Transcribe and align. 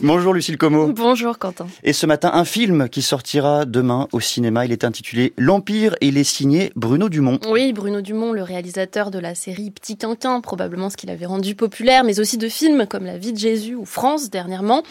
Bonjour 0.00 0.32
Lucille 0.32 0.56
Como. 0.56 0.92
Bonjour 0.92 1.40
Quentin. 1.40 1.66
Et 1.82 1.92
ce 1.92 2.06
matin, 2.06 2.30
un 2.32 2.44
film 2.44 2.88
qui 2.88 3.02
sortira 3.02 3.64
demain 3.64 4.06
au 4.12 4.20
cinéma. 4.20 4.64
Il 4.64 4.70
est 4.70 4.84
intitulé 4.84 5.32
L'Empire 5.36 5.96
et 6.00 6.06
il 6.06 6.18
est 6.18 6.22
signé 6.22 6.70
Bruno 6.76 7.08
Dumont. 7.08 7.40
Oui, 7.50 7.72
Bruno 7.72 8.00
Dumont, 8.00 8.32
le 8.32 8.44
réalisateur 8.44 9.10
de 9.10 9.18
la 9.18 9.34
série 9.34 9.72
Petit 9.72 9.96
Quinquin, 9.96 10.40
probablement 10.40 10.88
ce 10.88 10.96
qu'il 10.96 11.10
avait 11.10 11.26
rendu 11.26 11.56
populaire, 11.56 12.04
mais 12.04 12.20
aussi 12.20 12.38
de 12.38 12.48
films 12.48 12.86
comme 12.86 13.06
La 13.06 13.18
vie 13.18 13.32
de 13.32 13.38
Jésus 13.38 13.74
ou 13.74 13.84
France 13.84 14.30
dernièrement. 14.30 14.84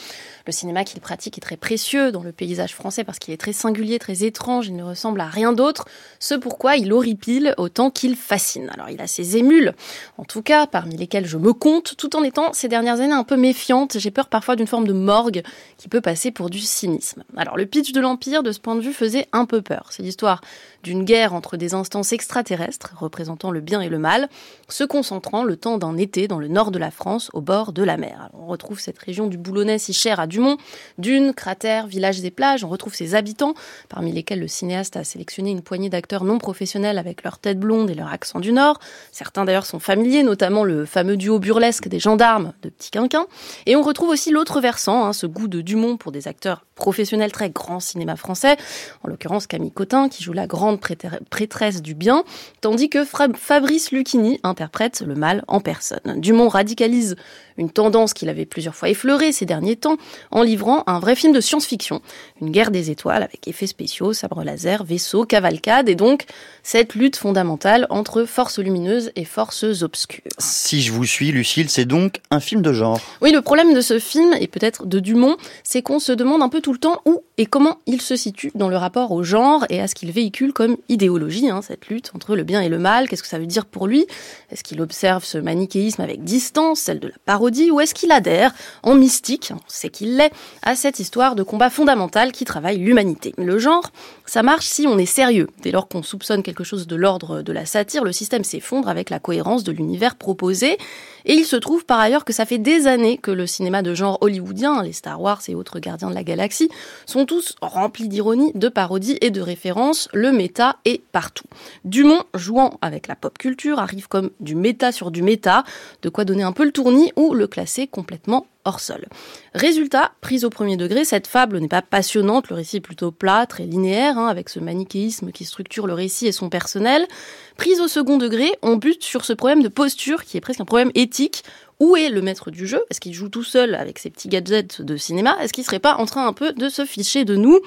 Le 0.46 0.52
cinéma 0.52 0.84
qu'il 0.84 1.00
pratique 1.00 1.38
est 1.38 1.42
très 1.42 1.58
précieux 1.58 2.12
dans 2.12 2.24
le 2.24 2.34
paysage 2.34 2.74
français 2.74 3.04
parce 3.04 3.20
qu'il 3.20 3.34
est 3.34 3.38
très 3.38 3.54
singulier, 3.54 4.00
très 4.00 4.24
étrange, 4.24 4.68
il 4.68 4.76
ne 4.76 4.84
ressemble 4.84 5.20
à 5.22 5.26
rien 5.26 5.52
d'autre, 5.52 5.86
ce 6.20 6.36
pourquoi 6.36 6.78
il 6.78 6.92
horripile 6.94 7.54
autant 7.58 7.92
qu'il 7.92 8.16
fascine. 8.16 8.70
Alors 8.74 8.90
il 8.90 9.02
a 9.02 9.08
ses 9.08 9.36
émules, 9.36 9.74
en 10.18 10.24
tout 10.24 10.42
cas, 10.42 10.66
parmi 10.66 10.96
lesquelles 10.96 11.26
je 11.26 11.38
me 11.38 11.52
compte, 11.52 11.96
tout 11.98 12.16
en 12.16 12.24
étant 12.24 12.54
ces 12.54 12.70
dernières 12.70 13.02
années 13.02 13.14
un 13.14 13.26
peu 13.26 13.36
méfiante. 13.36 13.98
J'ai 14.00 14.12
peur 14.12 14.28
parfois 14.28 14.56
d'une 14.56 14.68
forme 14.68 14.88
de 14.88 14.97
morgue 14.98 15.44
qui 15.78 15.88
peut 15.88 16.02
passer 16.02 16.32
pour 16.32 16.50
du 16.50 16.60
cynisme. 16.60 17.24
Alors 17.36 17.58
le 17.58 17.66
pitch 17.66 17.92
de 17.92 18.02
l'Empire, 18.02 18.44
de 18.44 18.52
ce 18.52 18.60
point 18.60 18.76
de 18.76 18.82
vue, 18.82 18.94
faisait 18.94 19.28
un 19.32 19.46
peu 19.46 19.62
peur. 19.62 19.88
C'est 19.92 20.04
l'histoire 20.04 20.42
d'une 20.84 21.04
guerre 21.04 21.34
entre 21.34 21.58
des 21.58 21.74
instances 21.74 22.14
extraterrestres, 22.14 22.94
représentant 22.98 23.52
le 23.52 23.60
bien 23.60 23.82
et 23.82 23.90
le 23.90 24.00
mal, 24.00 24.30
se 24.70 24.84
concentrant 24.84 25.44
le 25.44 25.58
temps 25.58 25.78
d'un 25.78 25.98
été 25.98 26.28
dans 26.28 26.40
le 26.40 26.48
nord 26.48 26.72
de 26.72 26.80
la 26.80 26.92
France, 26.92 27.30
au 27.34 27.42
bord 27.42 27.74
de 27.74 27.84
la 27.84 27.98
mer. 27.98 28.30
on 28.34 28.48
retrouve 28.48 28.80
cette 28.80 28.98
région 29.00 29.28
du 29.28 29.38
Boulonnais 29.38 29.80
si 29.80 29.94
chère 29.94 30.20
à 30.20 30.28
Dumont, 30.28 30.58
dunes, 30.98 31.34
cratères, 31.34 31.88
villages 31.88 32.24
et 32.24 32.32
plages, 32.32 32.64
on 32.64 32.70
retrouve 32.70 32.96
ses 32.96 33.16
habitants, 33.16 33.54
parmi 33.90 34.12
lesquels 34.12 34.40
le 34.40 34.48
cinéaste 34.48 34.96
a 34.96 35.04
sélectionné 35.04 35.52
une 35.52 35.62
poignée 35.62 35.90
d'acteurs 35.90 36.24
non 36.24 36.38
professionnels 36.38 36.98
avec 36.98 37.24
leur 37.24 37.38
tête 37.40 37.60
blonde 37.60 37.90
et 37.90 37.96
leur 37.96 38.12
accent 38.12 38.40
du 38.40 38.52
nord. 38.52 38.80
Certains 39.12 39.46
d'ailleurs 39.46 39.66
sont 39.66 39.80
familiers, 39.80 40.24
notamment 40.24 40.64
le 40.64 40.86
fameux 40.86 41.18
duo 41.18 41.40
burlesque 41.40 41.88
des 41.88 42.00
gendarmes 42.00 42.54
de 42.62 42.70
Petit 42.70 42.92
Quinquin. 42.92 43.28
Et 43.66 43.76
on 43.76 43.82
retrouve 43.82 44.10
aussi 44.10 44.32
l'autre 44.32 44.62
versant, 44.62 44.87
hein, 44.94 45.14
ce 45.14 45.26
goût 45.26 45.48
de 45.48 45.62
Dumont 45.62 45.98
pour 45.98 46.12
des 46.12 46.28
acteurs 46.28 46.67
professionnels 46.78 47.34
très 47.34 47.50
grand 47.50 47.82
cinéma 47.82 48.16
français, 48.16 48.56
en 49.04 49.10
l'occurrence 49.10 49.48
Camille 49.48 49.72
Cotin 49.72 50.08
qui 50.08 50.24
joue 50.24 50.34
la 50.34 50.48
grande 50.48 50.80
prêtresse 50.80 51.82
du 51.82 51.94
bien, 51.94 52.24
tandis 52.62 52.90
que 52.90 53.04
Fabrice 53.04 53.92
Lucchini 53.92 54.40
interprète 54.44 55.04
le 55.06 55.16
mal 55.16 55.44
en 55.48 55.60
personne. 55.60 56.00
Dumont 56.18 56.48
radicalise 56.48 57.18
une 57.58 57.72
tendance 57.72 58.14
qu'il 58.14 58.30
avait 58.30 58.46
plusieurs 58.46 58.76
fois 58.76 58.90
effleurée 58.90 59.32
ces 59.32 59.46
derniers 59.46 59.76
temps 59.76 59.98
en 60.32 60.44
livrant 60.44 60.84
un 60.86 61.00
vrai 61.00 61.16
film 61.16 61.34
de 61.34 61.42
science-fiction, 61.42 62.02
une 62.40 62.52
guerre 62.52 62.72
des 62.72 62.92
étoiles 62.92 63.24
avec 63.24 63.48
effets 63.48 63.68
spéciaux, 63.68 64.14
sabres 64.14 64.44
laser, 64.44 64.84
vaisseaux, 64.84 65.26
cavalcades 65.26 65.90
et 65.90 65.96
donc 65.96 66.26
cette 66.64 66.94
lutte 66.94 67.16
fondamentale 67.16 67.88
entre 67.90 68.26
forces 68.26 68.60
lumineuses 68.60 69.12
et 69.16 69.26
forces 69.26 69.82
obscures. 69.82 70.22
Si 70.38 70.82
je 70.82 70.92
vous 70.92 71.06
suis, 71.06 71.32
Lucille, 71.32 71.70
c'est 71.70 71.86
donc 71.86 72.22
un 72.30 72.40
film 72.40 72.62
de 72.62 72.74
genre. 72.74 73.02
Oui, 73.22 73.32
le 73.32 73.42
problème 73.42 73.74
de 73.74 73.82
ce 73.82 73.98
film, 73.98 74.36
et 74.40 74.48
peut-être 74.48 74.86
de 74.86 75.00
Dumont, 75.00 75.38
c'est 75.64 75.82
qu'on 75.82 76.00
se 76.00 76.12
demande 76.12 76.44
un 76.44 76.50
peu 76.50 76.62
tout 76.68 76.74
le 76.74 76.80
temps 76.80 77.02
où 77.06 77.24
et 77.38 77.46
comment 77.46 77.78
il 77.86 78.02
se 78.02 78.16
situe 78.16 78.52
dans 78.56 78.68
le 78.68 78.78
rapport 78.78 79.12
au 79.12 79.24
genre 79.24 79.66
et 79.70 79.80
à 79.80 79.88
ce 79.88 79.94
qu'il 79.94 80.12
véhicule 80.12 80.54
comme 80.54 80.78
idéologie, 80.90 81.50
hein, 81.50 81.62
cette 81.62 81.88
lutte 81.88 82.12
entre 82.16 82.36
le 82.36 82.44
bien 82.44 82.62
et 82.62 82.70
le 82.70 82.80
mal. 82.80 83.08
Qu'est-ce 83.08 83.22
que 83.22 83.30
ça 83.30 83.38
veut 83.38 83.46
dire 83.46 83.66
pour 83.66 83.86
lui? 83.86 84.08
Est-ce 84.52 84.64
qu'il 84.64 84.82
observe 84.82 85.24
ce 85.24 85.38
manichéisme 85.38 86.02
avec 86.02 86.24
distance, 86.24 86.80
celle 86.80 87.00
de 87.00 87.10
la 87.10 87.16
parodie, 87.26 87.70
ou 87.70 87.80
est-ce 87.80 87.94
qu'il 87.94 88.12
adhère 88.12 88.54
en 88.82 88.96
mystique, 88.96 89.52
on 89.54 89.60
sait 89.68 89.90
qu'il 89.90 90.18
l'est, 90.18 90.32
à 90.64 90.76
cette 90.76 91.00
histoire 91.00 91.36
de 91.36 91.44
combat 91.44 91.70
fondamental 91.70 92.32
qui 92.32 92.44
travaille 92.44 92.78
l'humanité? 92.78 93.34
Le 93.38 93.60
genre, 93.60 93.92
ça 94.26 94.42
marche 94.42 94.66
si 94.66 94.88
on 94.88 94.98
est 94.98 95.06
sérieux. 95.06 95.48
Dès 95.62 95.72
lors 95.72 95.88
qu'on 95.88 96.02
soupçonne 96.02 96.42
quelque 96.42 96.64
chose 96.64 96.88
de 96.88 96.96
l'ordre 96.96 97.44
de 97.44 97.52
la 97.54 97.66
satire, 97.66 98.04
le 98.04 98.12
système 98.12 98.44
s'effondre 98.44 98.90
avec 98.90 99.12
la 99.12 99.20
cohérence 99.20 99.64
de 99.64 99.72
l'univers 99.72 100.16
proposé. 100.16 100.78
Et 101.26 101.34
il 101.34 101.46
se 101.46 101.58
trouve 101.58 101.86
par 101.86 102.00
ailleurs 102.00 102.26
que 102.26 102.34
ça 102.34 102.46
fait 102.46 102.58
des 102.58 102.88
années 102.88 103.18
que 103.18 103.32
le 103.32 103.46
cinéma 103.46 103.82
de 103.82 103.94
genre 103.94 104.18
hollywoodien, 104.22 104.82
les 104.82 104.94
Star 104.94 105.22
Wars 105.22 105.42
et 105.50 105.56
autres 105.56 105.80
gardiens 105.80 106.10
de 106.10 106.16
la 106.16 106.24
galaxie, 106.24 106.70
sont 107.06 107.27
tous 107.28 107.56
remplis 107.62 108.08
d'ironie, 108.08 108.52
de 108.56 108.70
parodies 108.70 109.20
et 109.22 109.30
de 109.30 109.42
références. 109.42 110.10
Le 110.14 110.32
méta 110.32 110.78
est 110.86 111.04
partout. 111.12 111.46
Dumont, 111.86 112.24
jouant 112.34 112.80
avec 112.82 113.08
la 113.08 113.16
pop 113.16 113.38
culture, 113.38 113.78
arrive 113.78 114.08
comme 114.08 114.32
du 114.40 114.56
méta 114.56 114.92
sur 114.92 115.12
du 115.12 115.22
méta, 115.22 115.64
de 116.02 116.10
quoi 116.10 116.26
donner 116.26 116.44
un 116.44 116.54
peu 116.54 116.66
le 116.66 116.72
tournis 116.72 117.12
ou 117.16 117.36
le 117.36 117.46
classer 117.46 117.86
complètement 117.86 118.48
hors 118.66 118.80
sol. 118.82 119.06
Résultat, 119.54 120.12
prise 120.20 120.44
au 120.44 120.50
premier 120.50 120.76
degré, 120.76 121.06
cette 121.06 121.28
fable 121.28 121.60
n'est 121.60 121.68
pas 121.70 121.82
passionnante, 121.82 122.50
le 122.50 122.56
récit 122.58 122.78
est 122.78 122.82
plutôt 122.82 123.12
plat, 123.12 123.46
très 123.46 123.64
linéaire, 123.64 124.18
hein, 124.18 124.28
avec 124.28 124.50
ce 124.50 124.60
manichéisme 124.60 125.32
qui 125.32 125.46
structure 125.46 125.88
le 125.88 125.94
récit 125.94 126.28
et 126.28 126.32
son 126.32 126.50
personnel. 126.50 127.08
Prise 127.56 127.80
au 127.80 127.88
second 127.88 128.18
degré, 128.18 128.52
on 128.62 128.76
bute 128.76 129.04
sur 129.04 129.24
ce 129.24 129.34
problème 129.34 129.64
de 129.64 129.70
posture 129.70 130.26
qui 130.26 130.38
est 130.38 130.42
presque 130.42 130.60
un 130.60 130.66
problème 130.66 130.92
éthique 130.96 131.44
où 131.80 131.96
est 131.96 132.10
le 132.10 132.22
maître 132.22 132.50
du 132.50 132.66
jeu? 132.66 132.84
Est-ce 132.90 133.00
qu'il 133.00 133.14
joue 133.14 133.30
tout 133.30 133.44
seul 133.44 133.76
avec 133.76 134.00
ses 134.00 134.10
petits 134.10 134.30
gadgets 134.30 134.82
de 134.82 134.98
cinéma? 134.98 135.38
Est-ce 135.42 135.54
qu'il 135.54 135.64
serait 135.64 135.80
pas 135.80 135.96
en 135.96 136.06
train 136.06 136.26
un 136.26 136.34
peu 136.34 136.52
de 136.54 136.70
se 136.70 136.86
ficher 136.86 137.24
de 137.24 137.36
nous? 137.36 137.60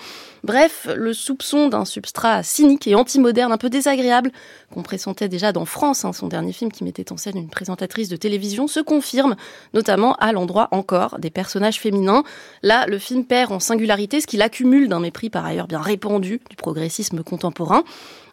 Bref, 0.43 0.89
le 0.97 1.13
soupçon 1.13 1.69
d'un 1.69 1.85
substrat 1.85 2.43
cynique 2.43 2.87
et 2.87 2.95
anti-moderne 2.95 3.53
un 3.53 3.59
peu 3.59 3.71
désagréable 3.71 4.33
qu'on 4.73 4.83
pressentait 4.83 5.29
déjà 5.29 5.53
dans 5.53 5.65
France, 5.65 6.05
hein, 6.05 6.13
son 6.13 6.29
dernier 6.29 6.53
film 6.53 6.73
qui 6.73 6.83
mettait 6.83 7.13
en 7.13 7.17
scène 7.17 7.37
une 7.37 7.51
présentatrice 7.51 8.09
de 8.09 8.17
télévision, 8.17 8.67
se 8.67 8.81
confirme, 8.81 9.37
notamment 9.75 10.15
à 10.15 10.33
l'endroit 10.33 10.69
encore 10.71 11.19
des 11.19 11.31
personnages 11.31 11.79
féminins. 11.79 12.25
Là, 12.63 12.87
le 12.87 12.99
film 12.99 13.25
perd 13.25 13.53
en 13.53 13.61
singularité 13.61 14.21
ce 14.21 14.27
qu'il 14.27 14.43
accumule 14.43 14.89
d'un 14.89 15.01
mépris 15.01 15.31
par 15.31 15.45
ailleurs 15.45 15.67
bien 15.67 15.81
répandu 15.81 16.41
du 16.49 16.57
progressisme 16.57 17.23
contemporain. 17.23 17.85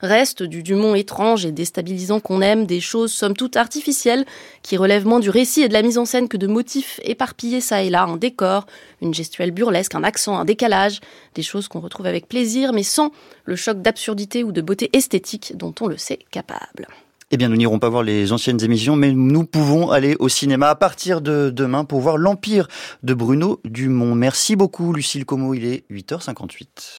Reste 0.01 0.43
du 0.43 0.61
Dumont 0.61 0.95
étrange 0.95 1.45
et 1.45 1.51
déstabilisant 1.51 2.19
qu'on 2.19 2.41
aime, 2.41 2.67
des 2.67 2.79
choses 2.79 3.11
somme 3.11 3.35
toute 3.35 3.57
artificielles 3.57 4.25
qui 4.61 4.77
relèvent 4.77 5.07
moins 5.07 5.19
du 5.19 5.31
récit 5.31 5.63
de 5.67 5.73
la 5.73 5.81
mise 5.81 5.97
en 5.97 6.05
scène 6.05 6.27
que 6.27 6.37
de 6.37 6.47
motifs 6.47 6.99
éparpillés 7.03 7.61
ça 7.61 7.83
et 7.83 7.89
là, 7.89 8.03
un 8.03 8.17
décor, 8.17 8.65
une 9.01 9.13
gestuelle 9.13 9.51
burlesque, 9.51 9.95
un 9.95 10.03
accent, 10.03 10.37
un 10.37 10.45
décalage, 10.45 10.99
des 11.35 11.43
choses 11.43 11.67
qu'on 11.67 11.79
retrouve 11.79 12.05
avec 12.05 12.27
plaisir, 12.27 12.73
mais 12.73 12.83
sans 12.83 13.11
le 13.45 13.55
choc 13.55 13.81
d'absurdité 13.81 14.43
ou 14.43 14.51
de 14.51 14.61
beauté 14.61 14.89
esthétique 14.93 15.53
dont 15.55 15.73
on 15.81 15.87
le 15.87 15.97
sait 15.97 16.19
capable. 16.31 16.87
Eh 17.29 17.35
bien, 17.35 17.49
nous 17.49 17.57
n'irons 17.57 17.79
pas 17.79 17.89
voir 17.89 18.03
les 18.03 18.31
anciennes 18.31 18.63
émissions, 18.63 18.95
mais 18.95 19.11
nous 19.11 19.43
pouvons 19.43 19.91
aller 19.91 20.15
au 20.19 20.29
cinéma 20.29 20.69
à 20.69 20.75
partir 20.75 21.19
de 21.19 21.49
demain 21.49 21.83
pour 21.83 21.99
voir 21.99 22.17
l'Empire 22.17 22.69
de 23.03 23.13
Bruno 23.13 23.59
Dumont. 23.65 24.15
Merci 24.15 24.55
beaucoup, 24.55 24.93
Lucille 24.93 25.25
Como. 25.25 25.53
Il 25.53 25.65
est 25.65 25.83
8h58. 25.91 26.67